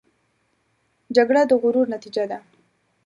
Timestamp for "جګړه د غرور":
1.15-1.87